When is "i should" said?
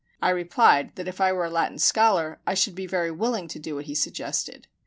2.47-2.73